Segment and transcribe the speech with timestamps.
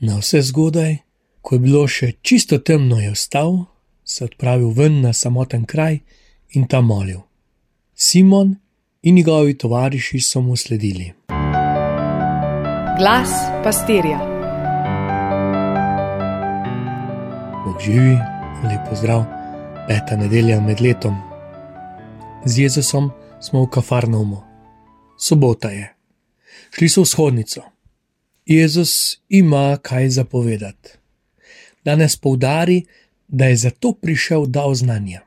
[0.00, 0.96] Na vse zgodaj,
[1.44, 3.66] ko je bilo še čisto temno, je vstal,
[4.00, 5.98] se odpravil ven na samoten kraj
[6.56, 7.18] in tam molil.
[7.92, 8.54] Simon
[9.02, 11.12] in njegovi tovariši so mu sledili.
[12.96, 13.28] Glas
[13.64, 14.18] pastirja.
[17.66, 18.16] Bog živi,
[18.64, 19.26] lepo zdrav,
[19.88, 21.18] peta nedelja med letom.
[22.44, 23.10] Z Jezusom
[23.40, 24.40] smo v kafarnomu.
[25.18, 25.92] Sobota je.
[26.72, 27.68] Šli so v shodnico.
[28.50, 30.90] Jezus ima kaj zapovedati.
[31.84, 32.82] Danes poudari,
[33.28, 35.20] da je zato prišel dal znanja.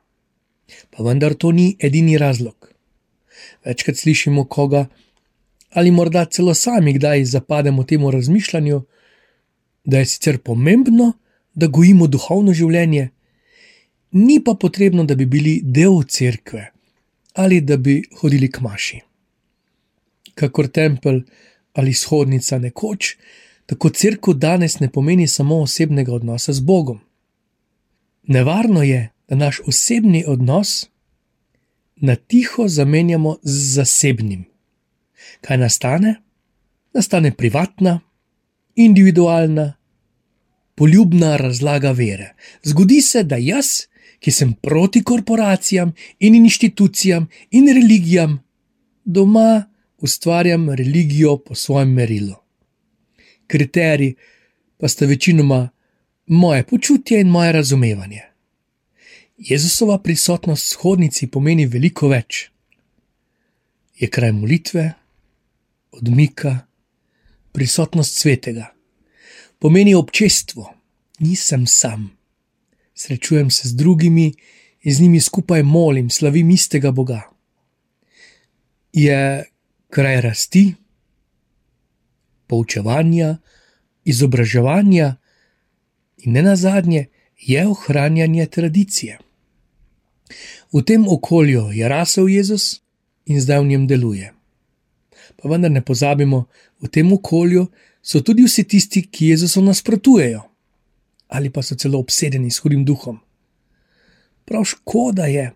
[0.89, 2.73] Pa vendar to ni edini razlog.
[3.65, 4.85] Večkrat slišimo koga,
[5.69, 8.81] ali morda celo sami kdaj zapademo temu razmišljanju,
[9.83, 11.13] da je sicer pomembno,
[11.53, 13.09] da gojimo duhovno življenje,
[14.11, 16.71] ni pa potrebno, da bi bili del cerkve
[17.33, 18.99] ali da bi hodili k maši.
[20.35, 21.23] Kakor tempelj
[21.73, 23.15] ali shodnica nekoč,
[23.65, 26.99] tako crkva danes ne pomeni samo osebnega odnosa z Bogom.
[28.23, 30.87] Nevarno je, da naš osebni odnos
[31.95, 34.45] na tiho zamenjamo z zasebnim.
[35.41, 36.15] Kaj nastane?
[36.93, 37.99] Nastane privatna,
[38.75, 39.73] individualna,
[40.75, 42.35] poljubna razlaga vere.
[42.63, 43.65] Zgodi se, da jaz,
[44.19, 48.39] ki sem proti korporacijam in inštitucijam in religijam,
[49.05, 49.72] doma
[50.03, 52.35] ustvarjam religijo po svojem merilu.
[53.47, 54.15] Kriteriji
[54.77, 55.69] pa sta večinoma
[56.25, 58.21] moje počutje in moje razumevanje.
[59.37, 62.49] Jezusova prisotnost v shodnici pomeni veliko več.
[63.95, 64.93] Je kraj molitve,
[65.91, 66.57] odmika,
[67.51, 68.73] prisotnost svetega.
[69.59, 70.67] Pomeni občestvo,
[71.19, 72.09] nisem sam.
[72.93, 74.33] Srečujem se z drugimi
[74.81, 77.21] in z njimi skupaj molim, slavim istega Boga.
[78.93, 79.52] Je
[79.93, 80.73] kraj rasti,
[82.47, 83.37] poučevanja,
[84.03, 85.15] izobraževanja
[86.17, 87.05] in ne nazadnje
[87.37, 89.19] je ohranjanje tradicije.
[90.73, 92.81] V tem okolju je rasel Jezus
[93.25, 94.33] in zdaj v njem deluje.
[95.37, 96.47] Pa vendar ne pozabimo,
[96.81, 97.67] v tem okolju
[98.01, 100.41] so tudi vsi tisti, ki Jezusu nasprotujejo
[101.33, 103.17] ali pa so celo obsedeni s hudim duhom.
[104.45, 105.53] Prav škoda je,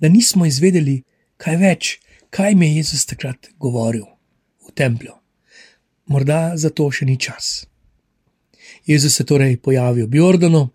[0.00, 1.02] da nismo izvedeli
[1.36, 1.98] kaj več,
[2.34, 4.04] kaj mi je Jezus takrat govoril
[4.66, 5.12] v templju.
[6.06, 7.66] Morda za to še ni čas.
[8.86, 10.68] Jezus se torej pojavi v Jordanu,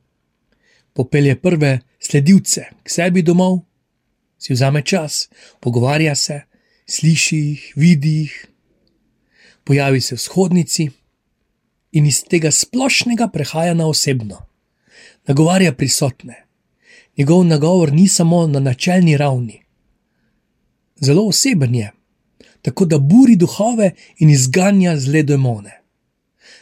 [0.94, 3.60] popelje prve sledilce k sebi domov,
[4.40, 5.28] si vzame čas,
[5.60, 6.42] pogovarja se,
[6.88, 8.36] sliši jih, vidi jih,
[9.68, 10.90] pojavi se v shodnici
[11.92, 14.46] in iz tega splošnega prehaja na osebno.
[15.28, 16.46] Nagovarja prisotne.
[17.18, 19.66] Njegov nagovor ni samo na načelni ravni.
[21.02, 21.92] Zelo oseben je,
[22.62, 25.80] tako da buri duhove in izganja zle demone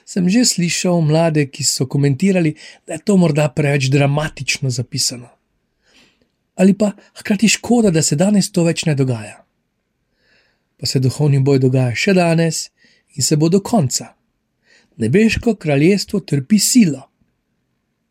[0.07, 2.55] sem že slišal mlade, ki so komentirali,
[2.87, 5.27] da je to morda preveč dramatično zapisano.
[6.55, 9.43] Ali pa hkrati škoda, da se danes to več ne dogaja.
[10.79, 12.69] Pa se duhovni boj dogaja še danes
[13.19, 14.13] in se bo do konca.
[14.97, 17.03] Nebeško kraljestvo trpi silo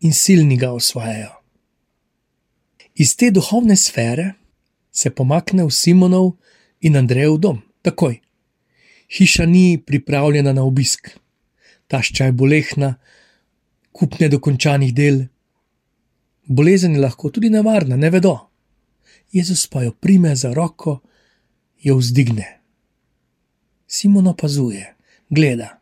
[0.05, 1.33] in silni ga osvajajo.
[2.95, 4.35] Iz te duhovne sfere
[4.97, 6.33] se pomakne v Simonov
[6.81, 8.17] in Andrejev dom, takoj.
[9.13, 11.13] Hiša ni pripravljena na obisk
[11.89, 12.95] tašča je bolehna,
[13.93, 15.25] kup nedokončanih del.
[16.47, 18.37] Bolezen je lahko tudi nevarna, ne vedo.
[19.33, 21.01] Jezus pa jo prime za roko,
[21.83, 22.47] jo vzdigne.
[23.87, 24.95] Simon opazuje,
[25.31, 25.79] gleda.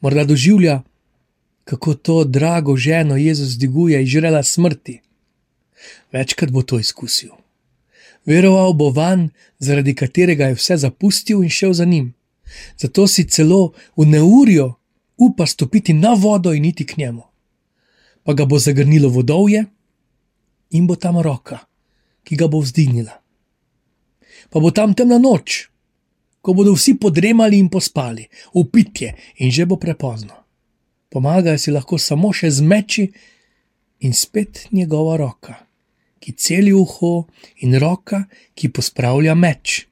[0.00, 0.82] Morda doživlja,
[1.64, 5.00] kako to drago ženo Jezus zdiguje in žrela smrti.
[6.12, 7.37] Večkrat bo to izkusil.
[8.28, 12.12] Veroval bo van, zaradi katerega je vse zapustil in šel za njim.
[12.76, 14.72] Zato si celo v neurju
[15.16, 17.22] upa stopiti na vodo in iti k njemu.
[18.22, 19.64] Pa ga bo zagrnilo vodovje
[20.70, 21.58] in bo tam roka,
[22.24, 23.16] ki ga bo vzdignila.
[24.50, 25.68] Pa bo tam temna noč,
[26.40, 30.36] ko bodo vsi podremali in pospali, upitje in že bo prepozno.
[31.08, 33.08] Pomagajo si lahko samo še z meči
[34.04, 35.56] in spet njegova roka,
[36.20, 37.26] ki celi uho
[37.64, 38.24] in roka,
[38.54, 39.86] ki pospravlja meč.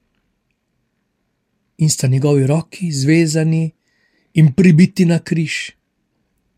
[1.77, 3.71] In sta njegovi roki zvezani
[4.33, 5.55] in pribiti na križ,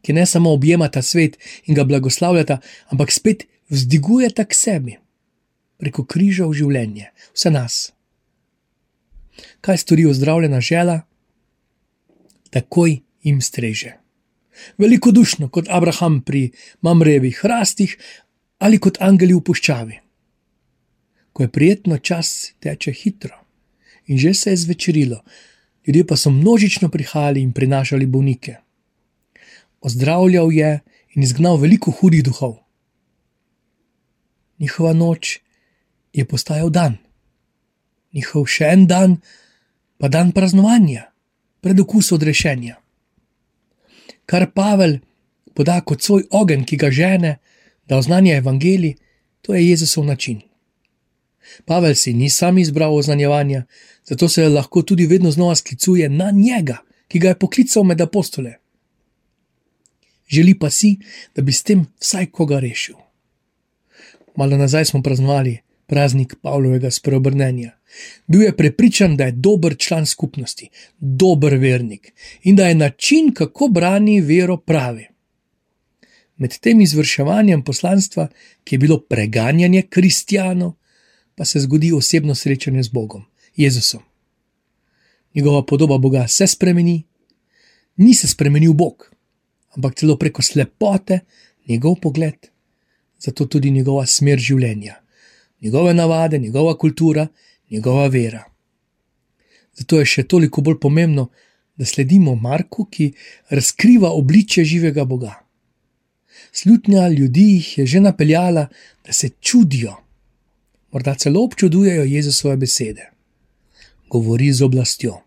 [0.02, 2.60] ki ne samo objemata svet in ga blagoslavljata,
[2.92, 4.98] ampak spet vzdigujeta k sebi
[5.80, 7.78] preko križa v življenje, vse nas.
[9.64, 11.02] Kaj stori ozdravljena žela?
[12.52, 13.96] Takoj jim streže.
[14.82, 16.50] Velikodušno kot Abraham pri
[16.84, 17.96] mamrevih rastih
[18.60, 20.00] ali kot angeli v puščavi.
[21.34, 23.36] Ko je prijetno, čas teče hitro
[24.10, 25.22] in že se je zvečerilo,
[25.88, 28.56] ljudje pa so množično prihajali in prinašali bolnike.
[29.82, 30.80] ozdravljal je
[31.16, 32.56] in izgnal veliko hudih duhov.
[34.60, 35.40] Njihova noč
[36.14, 36.98] je postajal dan,
[38.14, 39.18] njihov še en dan,
[39.98, 41.12] pa dan praznovanja,
[41.62, 42.76] predokus odrešenja.
[44.26, 45.00] Kar Pavel
[45.54, 47.38] poda kot svoj ogenj, ki ga žene,
[47.90, 48.96] da oznanja evangelij,
[49.42, 50.42] to je Jezusov način.
[51.66, 53.64] Pavel si ni sam izbral oznanjevanja,
[54.06, 56.78] zato se lahko tudi vedno znova sklicuje na njega,
[57.08, 58.54] ki ga je poklical med apostole.
[60.28, 60.98] Želi pa si,
[61.36, 62.96] da bi s tem vsaj koga rešil.
[64.36, 65.58] Malo nazaj smo praznovali
[65.88, 67.72] praznik Pavlovega spreobrnenja.
[68.28, 70.70] Bil je prepričan, da je dober član skupnosti,
[71.00, 72.14] dober vernik
[72.44, 75.09] in da je način, kako brani vero pravi.
[76.40, 78.30] Med tem izvrševanjem poslanstva,
[78.64, 80.78] ki je bilo preganjanje kristijanov,
[81.36, 83.26] pa se zgodi osebno srečanje z Bogom,
[83.56, 84.02] Jezusom.
[85.36, 87.04] Njegova podoba Boga se spremeni,
[87.98, 89.12] ni se spremenil Bog,
[89.76, 91.20] ampak celo preko slepote
[91.68, 92.48] njegov pogled,
[93.20, 94.96] zato tudi njegova smer življenja,
[95.62, 97.28] njegove navade, njegova kultura,
[97.70, 98.44] njegova vera.
[99.76, 101.30] Zato je še toliko bolj pomembno,
[101.80, 103.14] da sledimo Marku, ki
[103.50, 105.49] razkriva obličje živega Boga.
[106.52, 108.68] Slutnja ljudi jih je že napeljala,
[109.06, 109.96] da se čudijo,
[110.92, 113.10] morda celo občudujejo Jezusove besede.
[114.10, 115.22] Govori z oblastjo.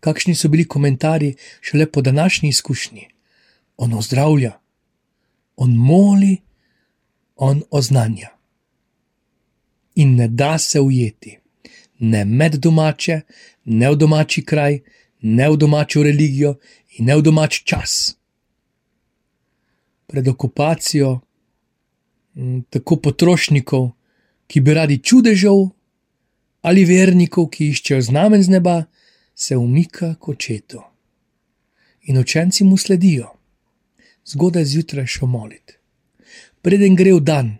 [0.00, 3.08] Kakšni so bili komentarji šele po današnji izkušnji?
[3.76, 4.52] On ozdravlja,
[5.56, 6.36] on moli,
[7.36, 8.28] on oznanja.
[9.94, 11.38] In ne da se ujeti,
[11.98, 13.20] ne med domače,
[13.64, 14.80] ne v domači kraj,
[15.22, 16.56] ne v domačo religijo
[16.98, 18.16] in ne v domač čas.
[20.12, 21.20] Pred okupacijo
[22.70, 23.90] tako potrošnikov,
[24.46, 25.68] ki bi radi čudežev,
[26.62, 28.82] ali vernikov, ki iščejo znamen z neba,
[29.34, 30.82] se umika k očetu.
[32.08, 33.30] In učenci mu sledijo,
[34.26, 35.78] zgodaj zjutraj šel moliti.
[36.62, 37.54] Preden gre v dan,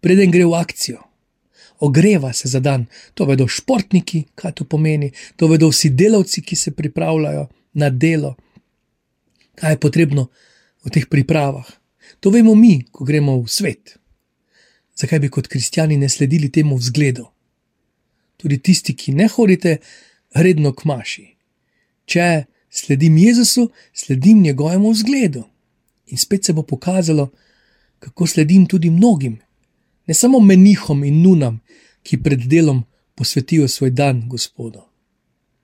[0.00, 1.02] preden gre v akcijo,
[1.82, 6.56] ogreva se za dan, to vedo športniki, kaj to pomeni, to vedo vsi delavci, ki
[6.56, 8.36] se pripravljajo na delo,
[9.58, 10.28] kaj je potrebno
[10.84, 11.66] v teh pripravah.
[12.20, 13.98] To vemo mi, ko gremo v svet.
[14.98, 17.26] Zakaj bi kot kristijani ne sledili temu vzgledu?
[18.36, 19.78] Tudi tisti, ki ne hodite
[20.34, 21.26] redno k maši.
[22.06, 25.44] Če sledim Jezusu, sledim njegovemu vzgledu.
[26.06, 27.30] In spet se bo pokazalo,
[27.98, 29.38] kako sledim tudi mnogim,
[30.06, 31.60] ne samo menihom in nunam,
[32.02, 32.82] ki pred delom
[33.14, 34.82] posvetijo svoj dan Gospodu,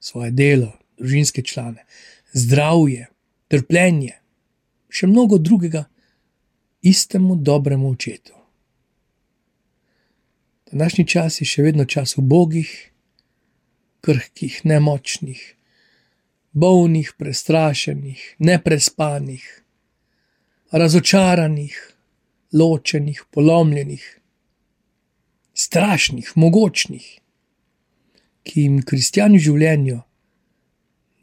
[0.00, 1.84] svoje delo, družinske člane,
[2.32, 3.08] zdravje,
[3.48, 4.12] trpljenje,
[4.88, 5.84] še mnogo drugega,
[6.82, 8.34] istemu dobremu očetu.
[10.72, 12.70] Današnji čas je še vedno čas ubogih,
[14.00, 15.40] krhkih, nemočnih,
[16.52, 19.46] bolnih, prestrašenih, neprespanih,
[20.70, 21.76] razočaranih,
[22.52, 24.04] ločenih, polomljenih,
[25.54, 27.06] strašnih, mogočnih,
[28.42, 30.00] ki jim kristijani v življenju,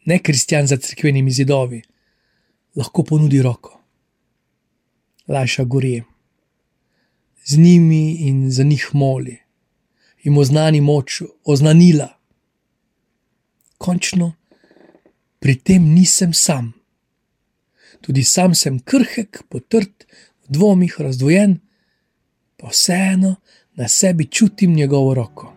[0.05, 1.81] ne kristijani za crkvenimi zidovi,
[2.75, 3.79] lahko ponudi roko.
[5.27, 6.03] Lajša gori
[7.45, 9.37] z njimi in za njih moli,
[10.23, 12.09] jim oznani moč, oznanila.
[13.77, 14.33] Končno,
[15.39, 16.73] pri tem nisem sam.
[18.01, 20.05] Tudi sam sem krhek, potrt,
[20.45, 21.59] v dvomih, razdvojen,
[22.57, 23.35] pa vseeno
[23.75, 25.53] na sebi čutim njegovo roko.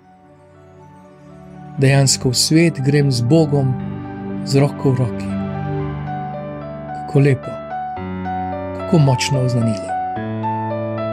[1.78, 3.72] Dejansko v svet grem z Bogom,
[4.46, 5.37] z roko v roki.
[7.08, 7.50] Kako lepo,
[8.78, 9.88] kako močno oznanilo.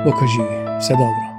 [0.05, 1.34] Boka živi vse dobro.